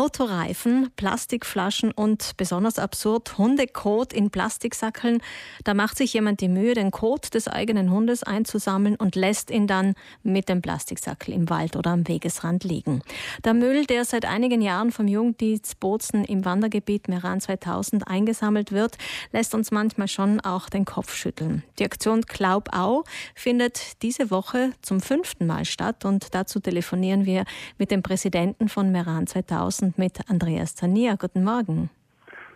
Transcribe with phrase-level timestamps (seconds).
[0.00, 5.20] Autoreifen, Plastikflaschen und besonders absurd Hundekot in Plastiksackeln.
[5.64, 9.66] Da macht sich jemand die Mühe, den Kot des eigenen Hundes einzusammeln und lässt ihn
[9.66, 13.02] dann mit dem Plastiksackel im Wald oder am Wegesrand liegen.
[13.44, 18.96] Der Müll, der seit einigen Jahren vom Jugenddienst Bozen im Wandergebiet Meran 2000 eingesammelt wird,
[19.32, 21.62] lässt uns manchmal schon auch den Kopf schütteln.
[21.78, 23.04] Die Aktion Glaubau
[23.34, 27.44] findet diese Woche zum fünften Mal statt und dazu telefonieren wir
[27.76, 31.16] mit dem Präsidenten von Meran 2000 2000 mit Andreas Zania.
[31.16, 31.90] Guten Morgen.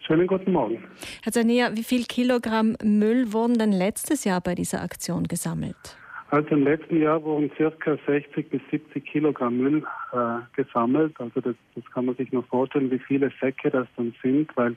[0.00, 0.82] Schönen guten Morgen.
[1.22, 5.96] Herr Zania, wie viel Kilogramm Müll wurden denn letztes Jahr bei dieser Aktion gesammelt?
[6.30, 7.98] Also im letzten Jahr wurden ca.
[8.06, 10.16] 60 bis 70 Kilogramm Müll äh,
[10.54, 11.14] gesammelt.
[11.18, 14.76] Also das, das kann man sich nur vorstellen, wie viele Säcke das dann sind, weil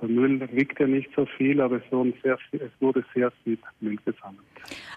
[0.00, 1.84] der Müll wiegt ja nicht so viel, aber es,
[2.22, 4.44] sehr, es wurde sehr viel Müll gesammelt.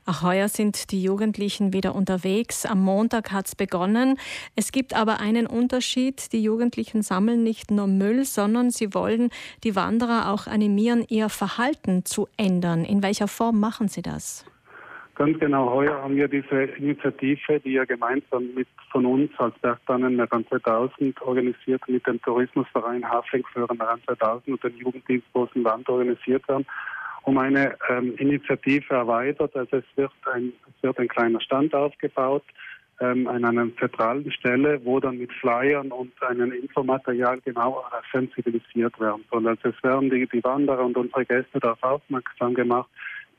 [0.06, 2.66] Ach, heuer sind die Jugendlichen wieder unterwegs.
[2.66, 4.18] Am Montag hat es begonnen.
[4.56, 6.32] Es gibt aber einen Unterschied.
[6.34, 9.30] Die Jugendlichen sammeln nicht nur Müll, sondern sie wollen
[9.64, 12.86] die Wanderer auch animieren, ihr Verhalten zu ändern.
[12.86, 14.46] In welcher Form machen sie das?
[15.16, 20.16] Ganz genau, heuer haben wir diese Initiative, die ja gemeinsam mit von uns als Bergbahnen
[20.16, 26.44] Meran 2000 organisiert mit dem Tourismusverein Haflingführer Meran 2000 und dem Jugenddienst Großen Land organisiert
[26.48, 26.66] haben,
[27.24, 29.56] um eine ähm, Initiative erweitert.
[29.56, 32.44] Also es wird ein, es wird ein kleiner Stand aufgebaut
[33.00, 39.24] ähm, an einer zentralen Stelle, wo dann mit Flyern und einem Infomaterial genau sensibilisiert werden
[39.30, 39.48] soll.
[39.48, 42.90] Also es werden die, die Wanderer und unsere Gäste darauf aufmerksam gemacht,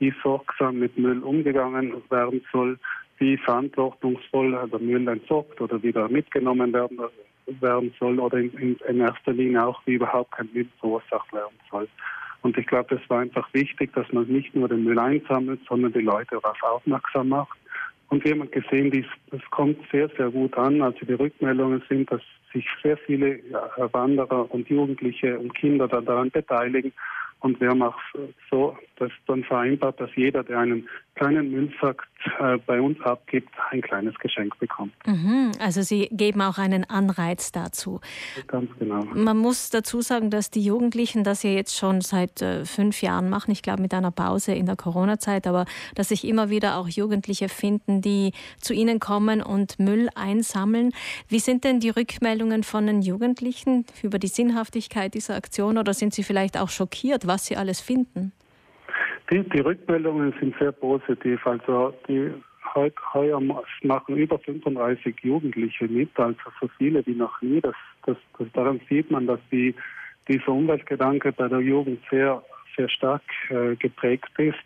[0.05, 2.79] wie sorgsam mit Müll umgegangen werden soll,
[3.19, 6.99] wie verantwortungsvoll der Müll entsorgt oder wieder mitgenommen werden,
[7.61, 11.89] werden soll oder in, in, erster Linie auch, wie überhaupt kein Müll verursacht werden soll.
[12.43, 15.95] Und ich glaube, es war einfach wichtig, dass man nicht nur den Müll einsammelt, sondern
[15.95, 17.59] die Leute darauf aufmerksam macht.
[18.11, 20.83] Und wir haben gesehen, dies, das kommt sehr, sehr gut an.
[20.83, 22.21] Also die Rückmeldungen sind, dass
[22.53, 23.41] sich sehr viele
[23.93, 26.93] Wanderer und Jugendliche und Kinder daran beteiligen
[27.45, 27.99] und wir haben auch
[28.51, 32.07] so das dann vereinbart, dass jeder, der einen kleinen Müllsack
[32.39, 34.93] äh, bei uns abgibt, ein kleines Geschenk bekommt.
[35.07, 38.01] Mhm, also Sie geben auch einen Anreiz dazu.
[38.47, 39.05] Ganz genau.
[39.15, 43.29] Man muss dazu sagen, dass die Jugendlichen das ja jetzt schon seit äh, fünf Jahren
[43.29, 43.51] machen.
[43.51, 47.49] Ich glaube mit einer Pause in der Corona-Zeit, aber dass sich immer wieder auch Jugendliche
[47.49, 50.93] finden, die zu Ihnen kommen und Müll einsammeln.
[51.29, 56.15] Wie sind denn die Rückmeldungen von den Jugendlichen über die Sinnhaftigkeit dieser Aktion oder sind
[56.15, 57.25] Sie vielleicht auch schockiert?
[57.27, 58.33] was Sie alles finden?
[59.31, 61.47] Die, die Rückmeldungen sind sehr positiv.
[61.47, 62.33] Also die
[63.13, 63.41] heuer
[63.83, 67.61] machen über 35 Jugendliche mit, also so viele wie noch nie.
[67.61, 67.75] Das,
[68.05, 69.75] das, das, daran sieht man, dass die,
[70.29, 72.43] dieser Umweltgedanke bei der Jugend sehr,
[72.77, 74.65] sehr stark äh, geprägt ist.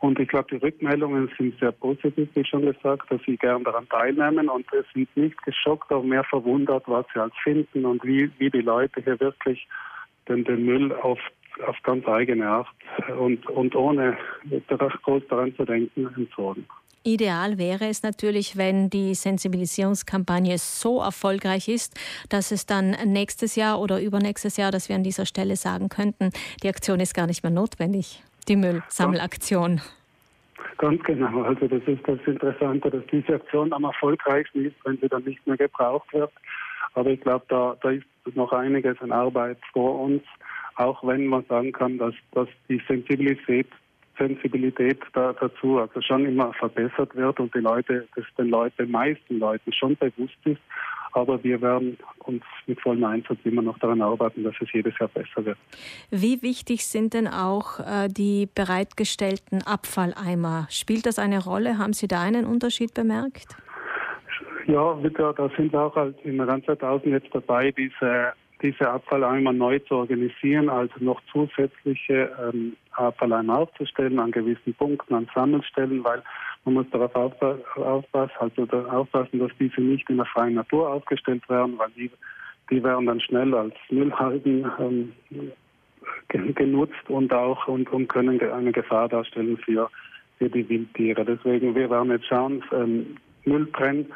[0.00, 3.88] Und ich glaube, die Rückmeldungen sind sehr positiv, wie schon gesagt, dass sie gern daran
[3.88, 8.30] teilnehmen und es sind nicht geschockt, aber mehr verwundert, was sie als finden und wie,
[8.38, 9.66] wie die Leute hier wirklich
[10.28, 11.18] den, den Müll auf
[11.66, 12.68] auf ganz eigene Art
[13.18, 14.16] und, und ohne
[15.02, 16.66] groß daran zu denken, entsorgen.
[17.04, 21.98] Ideal wäre es natürlich, wenn die Sensibilisierungskampagne so erfolgreich ist,
[22.28, 26.30] dass es dann nächstes Jahr oder übernächstes Jahr, dass wir an dieser Stelle sagen könnten,
[26.62, 29.80] die Aktion ist gar nicht mehr notwendig, die Müllsammelaktion.
[30.76, 31.42] Ganz genau.
[31.42, 35.44] Also das ist das Interessante, dass diese Aktion am erfolgreichsten ist, wenn sie dann nicht
[35.46, 36.32] mehr gebraucht wird.
[36.94, 38.04] Aber ich glaube, da, da ist
[38.34, 40.22] noch einiges an Arbeit vor uns
[40.78, 43.66] auch wenn man sagen kann, dass, dass die Sensibilität,
[44.16, 48.90] Sensibilität da, dazu also schon immer verbessert wird und die Leute, dass den Leuten, den
[48.92, 50.60] meisten Leuten schon bewusst ist.
[51.12, 55.08] Aber wir werden uns mit vollem Einsatz immer noch daran arbeiten, dass es jedes Jahr
[55.08, 55.58] besser wird.
[56.10, 60.68] Wie wichtig sind denn auch äh, die bereitgestellten Abfalleimer?
[60.70, 61.78] Spielt das eine Rolle?
[61.78, 63.56] Haben Sie da einen Unterschied bemerkt?
[64.66, 64.94] Ja,
[65.32, 69.96] da sind wir auch halt in Rand 2000 jetzt dabei, diese diese Abfalleimer neu zu
[69.96, 76.22] organisieren, also noch zusätzliche ähm, Abfalleimer aufzustellen an gewissen Punkten, an Sammelstellen, weil
[76.64, 77.14] man muss darauf
[77.76, 82.10] aufpassen, also aufpassen, dass diese nicht in der freien Natur aufgestellt werden, weil die,
[82.70, 85.12] die werden dann schnell als Müllhalden ähm,
[86.28, 89.88] genutzt und auch und, und können eine Gefahr darstellen für,
[90.38, 91.24] für die Wildtiere.
[91.24, 94.06] Deswegen wir werden jetzt schauen, ähm, Mülltrenn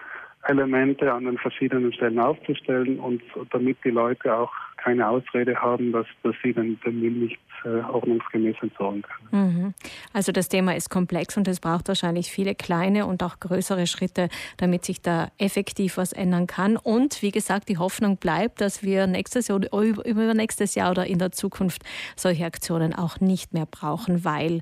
[0.44, 6.06] Elemente an den verschiedenen Stellen aufzustellen und damit die Leute auch keine Ausrede haben, dass,
[6.23, 9.29] dass sie den, den Müll nicht äh, ordnungsgemäß entsorgen können.
[9.31, 9.75] Mhm.
[10.12, 14.29] Also das Thema ist komplex und es braucht wahrscheinlich viele kleine und auch größere Schritte,
[14.56, 16.77] damit sich da effektiv was ändern kann.
[16.77, 21.19] Und wie gesagt, die Hoffnung bleibt, dass wir nächstes Jahr, über nächstes Jahr oder in
[21.21, 21.83] der Zukunft
[22.17, 24.61] solche Aktionen auch nicht mehr brauchen, weil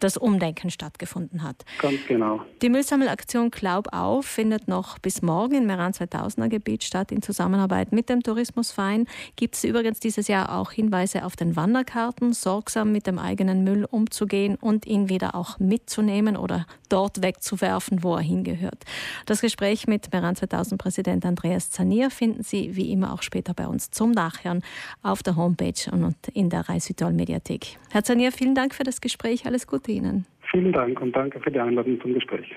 [0.00, 1.64] das Umdenken stattgefunden hat.
[1.80, 2.40] Ganz genau.
[2.62, 7.92] Die Müllsammelaktion Glaub auf findet noch bis morgen im Meran 2000er Gebiet statt in Zusammenarbeit
[7.92, 9.06] mit dem Tourismusverein.
[9.36, 13.84] Gibt es übrigens dieses Jahr auch Hinweise auf den Wanderkarten, sorgsam mit dem eigenen Müll
[13.84, 18.84] umzugehen und ihn wieder auch mitzunehmen oder dort wegzuwerfen, wo er hingehört.
[19.26, 23.66] Das Gespräch mit Meran 2000 Präsident Andreas Zanier finden Sie wie immer auch später bei
[23.66, 24.62] uns zum Nachhören
[25.02, 27.78] auf der Homepage und in der Reisvital Mediathek.
[27.90, 29.46] Herr Zanier, vielen Dank für das Gespräch.
[29.46, 30.26] Alles Gute Ihnen.
[30.50, 32.54] Vielen Dank und danke für die Einladung zum Gespräch.